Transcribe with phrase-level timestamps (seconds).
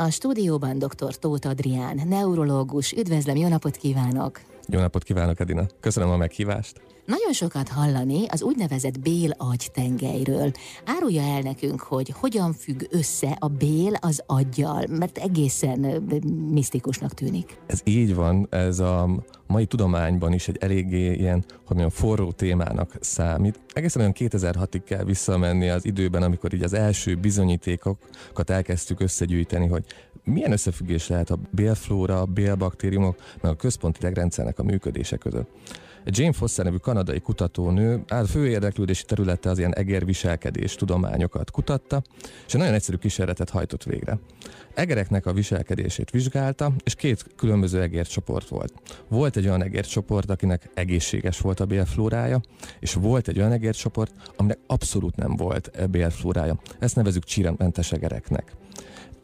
[0.00, 1.16] A stúdióban dr.
[1.18, 2.92] Tóth Adrián, neurológus.
[2.92, 4.40] Üdvözlöm, jó napot kívánok!
[4.70, 5.66] Jó napot kívánok, Edina!
[5.80, 6.80] Köszönöm a meghívást!
[7.06, 10.50] Nagyon sokat hallani az úgynevezett bél-agy tengelyről.
[10.84, 15.78] Árulja el nekünk, hogy hogyan függ össze a bél az aggyal, mert egészen
[16.52, 17.58] misztikusnak tűnik.
[17.66, 19.08] Ez így van, ez a
[19.46, 23.60] mai tudományban is egy eléggé ilyen, hogy mondjam, forró témának számít.
[23.72, 29.84] Egészen olyan 2006-ig kell visszamenni az időben, amikor így az első bizonyítékokat elkezdtük összegyűjteni, hogy
[30.28, 35.48] milyen összefüggés lehet a bélflóra, a bélbaktériumok, meg a központi idegrendszernek a működése között.
[36.04, 42.02] Jane Foster nevű kanadai kutatónő áll fő érdeklődési területe az ilyen egérviselkedés tudományokat kutatta,
[42.46, 44.18] és egy nagyon egyszerű kísérletet hajtott végre.
[44.74, 48.72] Egereknek a viselkedését vizsgálta, és két különböző egércsoport volt.
[49.08, 52.40] Volt egy olyan egércsoport, akinek egészséges volt a bélflórája,
[52.80, 56.60] és volt egy olyan egércsoport, aminek abszolút nem volt bélflórája.
[56.78, 58.52] Ezt nevezük csíramentes egereknek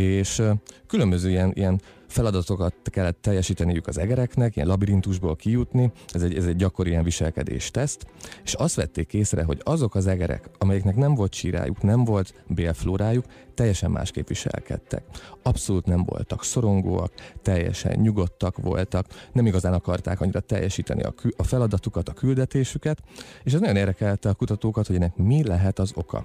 [0.00, 0.42] és
[0.86, 6.56] különböző ilyen, ilyen feladatokat kellett teljesíteniük az egereknek, ilyen labirintusból kijutni, ez egy, ez egy
[6.56, 8.06] gyakori ilyen viselkedés teszt,
[8.44, 13.24] és azt vették észre, hogy azok az egerek, amelyeknek nem volt sírájuk, nem volt bélflórájuk,
[13.54, 15.02] teljesen másképp viselkedtek.
[15.42, 22.08] Abszolút nem voltak szorongóak, teljesen nyugodtak voltak, nem igazán akarták annyira teljesíteni a, a feladatukat,
[22.08, 22.98] a küldetésüket,
[23.42, 26.24] és ez nagyon érdekelte a kutatókat, hogy ennek mi lehet az oka.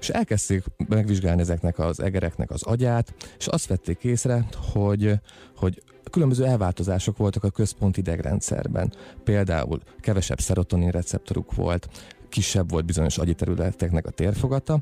[0.00, 5.20] És elkezdték megvizsgálni ezeknek az egereknek az agyát, és azt vették észre, hogy
[5.56, 8.92] hogy különböző elváltozások voltak a központi idegrendszerben.
[9.24, 11.88] Például kevesebb szerotonin receptoruk volt,
[12.28, 14.78] kisebb volt bizonyos agyi területeknek a térfogata,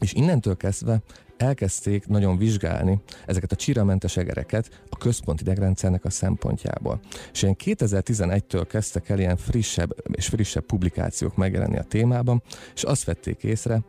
[0.00, 1.00] és innentől kezdve
[1.42, 7.00] elkezdték nagyon vizsgálni ezeket a csiramentes egereket a központi idegrendszernek a szempontjából.
[7.32, 12.42] És ilyen 2011-től kezdtek el ilyen frissebb és frissebb publikációk megjelenni a témában,
[12.74, 13.80] és azt vették észre,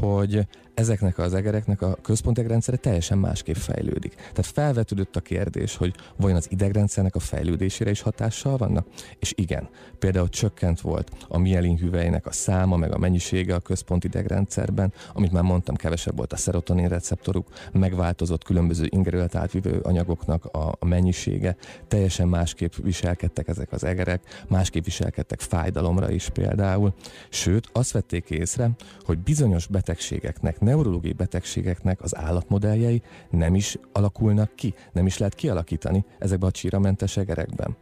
[0.00, 4.14] hogy ezeknek az egereknek a központi idegrendszere teljesen másképp fejlődik.
[4.14, 8.86] Tehát felvetődött a kérdés, hogy vajon az idegrendszernek a fejlődésére is hatással vannak?
[9.18, 14.06] És igen, például csökkent volt a mielin hüvelynek a száma, meg a mennyisége a központi
[14.06, 20.84] idegrendszerben, amit már mondtam, kevesebb volt a szerotonin receptoruk, megváltozott különböző ingerület átvívő anyagoknak a,
[20.86, 21.56] mennyisége,
[21.88, 26.94] teljesen másképp viselkedtek ezek az egerek, másképp viselkedtek fájdalomra is például,
[27.28, 28.70] sőt azt vették észre,
[29.00, 36.04] hogy bizonyos betegségeknek, neurológiai betegségeknek az állatmodelljei nem is alakulnak ki, nem is lehet kialakítani
[36.18, 37.76] ezekben a csíramentes egerekben.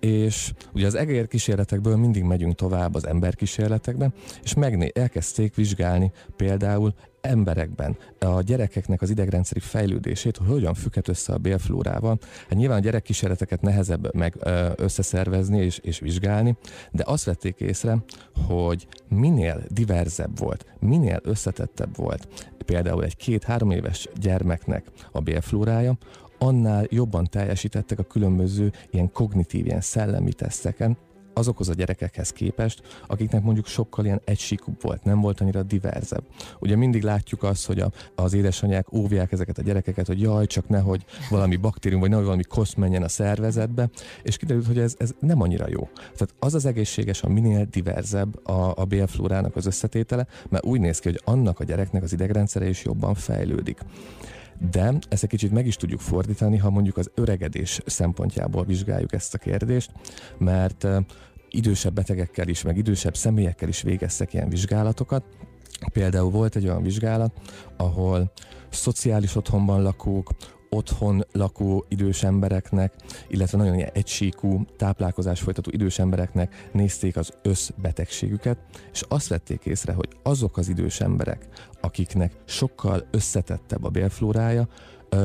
[0.00, 6.94] És ugye az egér kísérletekből mindig megyünk tovább az emberkísérletekben, és megné elkezdték vizsgálni például
[7.24, 12.18] emberekben a gyerekeknek az idegrendszeri fejlődését, hogy hogyan függhet össze a bélflórával.
[12.48, 14.36] Hát nyilván a gyerekkísérleteket nehezebb meg
[14.76, 16.56] összeszervezni és, és vizsgálni,
[16.90, 17.96] de azt vették észre,
[18.46, 22.28] hogy minél diverzebb volt, minél összetettebb volt,
[22.64, 25.98] például egy két-három éves gyermeknek a bélflórája,
[26.38, 30.96] annál jobban teljesítettek a különböző ilyen kognitív, ilyen szellemi teszteken,
[31.34, 36.24] azokhoz a gyerekekhez képest, akiknek mondjuk sokkal ilyen egysíkúbb volt, nem volt annyira diverzebb.
[36.58, 40.68] Ugye mindig látjuk azt, hogy a, az édesanyák óvják ezeket a gyerekeket, hogy jaj, csak
[40.68, 43.88] nehogy valami baktérium, vagy nehogy valami kosz menjen a szervezetbe,
[44.22, 45.88] és kiderült, hogy ez, ez nem annyira jó.
[45.94, 50.98] Tehát az az egészséges, ha minél diverzebb a, a bélflórának az összetétele, mert úgy néz
[50.98, 53.80] ki, hogy annak a gyereknek az idegrendszere is jobban fejlődik.
[54.70, 59.34] De ezt egy kicsit meg is tudjuk fordítani, ha mondjuk az öregedés szempontjából vizsgáljuk ezt
[59.34, 59.92] a kérdést,
[60.38, 60.86] mert
[61.50, 65.24] idősebb betegekkel is, meg idősebb személyekkel is végeztek ilyen vizsgálatokat.
[65.92, 67.32] Például volt egy olyan vizsgálat,
[67.76, 68.32] ahol
[68.70, 70.30] szociális otthonban lakók,
[70.74, 72.94] otthon lakó idős embereknek,
[73.28, 78.58] illetve nagyon egysíkú táplálkozás folytató idős embereknek nézték az összbetegségüket,
[78.92, 81.48] és azt vették észre, hogy azok az idős emberek,
[81.80, 84.68] akiknek sokkal összetettebb a bélflórája,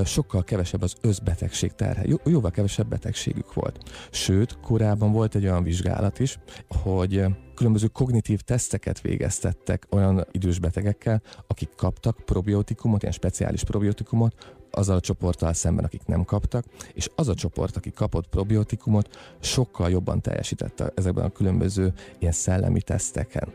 [0.06, 3.78] sokkal kevesebb az összbetegség terhe, Jó, jóval kevesebb betegségük volt.
[4.12, 11.22] Sőt, korábban volt egy olyan vizsgálat is, hogy különböző kognitív teszteket végeztettek olyan idős betegekkel,
[11.48, 17.28] akik kaptak probiotikumot, ilyen speciális probiotikumot, azzal a csoporttal szemben, akik nem kaptak, és az
[17.28, 23.54] a csoport, aki kapott probiotikumot, sokkal jobban teljesítette ezekben a különböző ilyen szellemi teszteken.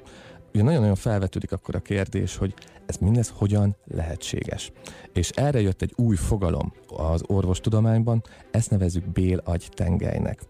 [0.54, 2.54] Ugye nagyon-nagyon felvetődik akkor a kérdés, hogy
[2.86, 4.72] ez mindez hogyan lehetséges.
[5.12, 10.40] És erre jött egy új fogalom az orvostudományban, ezt nevezzük bélagy tengelynek.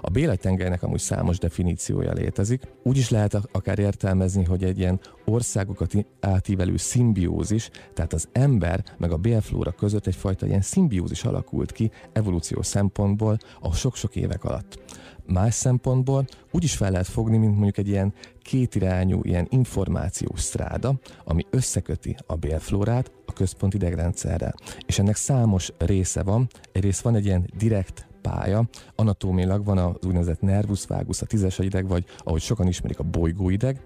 [0.00, 2.62] A bélagy tengelynek amúgy számos definíciója létezik.
[2.82, 9.12] Úgy is lehet akár értelmezni, hogy egy ilyen országokat átívelő szimbiózis, tehát az ember meg
[9.12, 14.78] a bélflóra között egyfajta ilyen szimbiózis alakult ki evolúció szempontból a sok-sok évek alatt.
[15.26, 18.12] Más szempontból úgy is fel lehet fogni, mint mondjuk egy ilyen
[18.42, 20.94] kétirányú ilyen információs stráda,
[21.24, 24.54] ami összeköti a bélflórát a központi idegrendszerrel.
[24.86, 26.48] És ennek számos része van.
[26.72, 28.64] Egyrészt van egy ilyen direkt pálya.
[28.94, 33.80] Anatómilag van az úgynevezett nervus vagus, a tízes ideg, vagy ahogy sokan ismerik, a bolygóideg,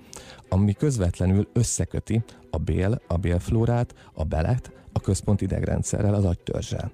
[0.49, 6.91] ami közvetlenül összeköti a bél, a bélflórát, a belet, a központi idegrendszerrel, az agytörzsel.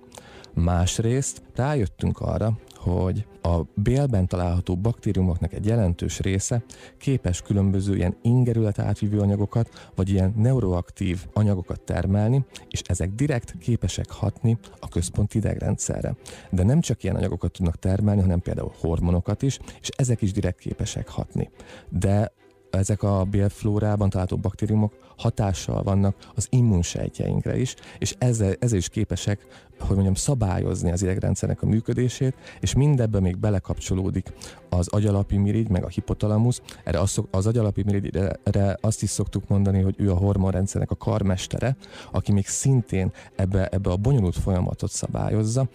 [0.55, 6.63] Másrészt rájöttünk arra, hogy a bélben található baktériumoknak egy jelentős része
[6.99, 14.11] képes különböző ilyen ingerület átvívő anyagokat, vagy ilyen neuroaktív anyagokat termelni, és ezek direkt képesek
[14.11, 16.15] hatni a központi idegrendszerre.
[16.51, 20.59] De nem csak ilyen anyagokat tudnak termelni, hanem például hormonokat is, és ezek is direkt
[20.59, 21.51] képesek hatni.
[21.89, 22.33] De
[22.77, 29.47] ezek a bélflórában található baktériumok hatással vannak az immunsejtjeinkre is, és ezzel, ezzel is képesek,
[29.79, 34.33] hogy mondjam, szabályozni az idegrendszernek a működését, és mindebben még belekapcsolódik
[34.69, 36.63] az agyalapi mirigy, meg a hipotalamusz.
[36.85, 41.77] Erre az, az agyalapi mirigyre azt is szoktuk mondani, hogy ő a hormonrendszernek a karmestere,
[42.13, 45.69] aki még szintén ebbe, ebbe a bonyolult folyamatot szabályozza,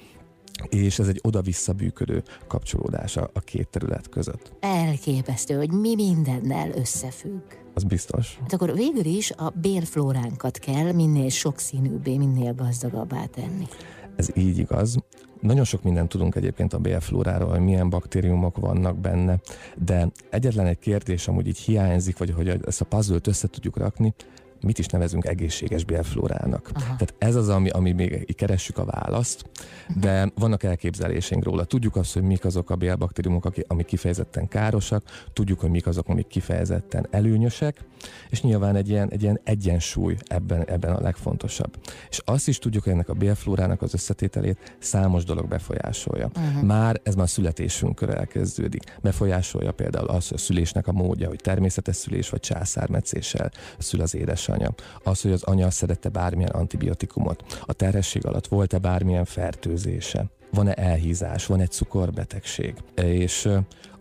[0.70, 4.52] és ez egy oda-vissza bűködő kapcsolódás a két terület között.
[4.60, 7.42] Elképesztő, hogy mi mindennel összefügg.
[7.74, 8.38] Az biztos.
[8.42, 13.68] Hát akkor végül is a bélflóránkat kell minél sokszínűbbé, minél gazdagabbá tenni.
[14.16, 14.98] Ez így igaz.
[15.42, 19.40] Nagyon sok mindent tudunk egyébként a bélflóráról, hogy milyen baktériumok vannak benne,
[19.78, 24.14] de egyetlen egy kérdés amúgy így hiányzik, vagy hogy ezt a puzzle-t össze tudjuk rakni,
[24.62, 26.70] mit is nevezünk egészséges bélflórának.
[26.74, 26.86] Aha.
[26.86, 29.50] Tehát ez az, ami, ami még keressük a választ,
[29.96, 31.64] de vannak elképzelésénk róla.
[31.64, 35.04] Tudjuk azt, hogy mik azok a bélbaktériumok, amik kifejezetten károsak,
[35.34, 37.86] tudjuk, hogy mik azok, amik kifejezetten előnyösek,
[38.30, 41.78] és nyilván egy ilyen, egy ilyen egyensúly ebben, ebben a legfontosabb.
[42.10, 46.30] És azt is tudjuk, hogy ennek a bélflórának az összetételét számos dolog befolyásolja.
[46.36, 46.64] Uh-huh.
[46.64, 48.98] Már ez már születésünkről elkezdődik.
[49.02, 54.16] Befolyásolja például az, hogy a szülésnek a módja, hogy természetes szülés vagy császármetszéssel szül az
[54.50, 54.74] édesanyja.
[55.04, 57.64] Az, hogy az anya szerette bármilyen antibiotikumot.
[57.66, 62.74] A terhesség alatt volt-e bármilyen fertőzése van-e elhízás, van egy cukorbetegség.
[62.96, 63.50] És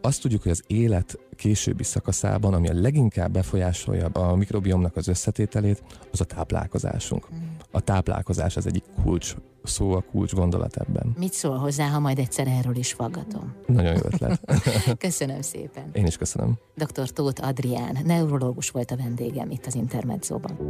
[0.01, 5.83] azt tudjuk, hogy az élet későbbi szakaszában, ami a leginkább befolyásolja a mikrobiomnak az összetételét,
[6.13, 7.29] az a táplálkozásunk.
[7.35, 7.37] Mm.
[7.71, 9.35] A táplálkozás az egyik kulcs
[9.69, 11.15] szó, a kulcs gondolat ebben.
[11.19, 13.55] Mit szól hozzá, ha majd egyszer erről is faggatom?
[13.67, 14.41] Nagyon jó ötlet.
[14.99, 15.91] köszönöm szépen.
[15.93, 16.59] Én is köszönöm.
[16.75, 17.11] Dr.
[17.11, 20.59] Tóth Adrián, neurológus volt a vendégem itt az Intermedzóban.